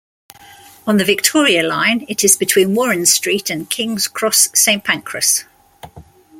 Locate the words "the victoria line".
0.97-2.07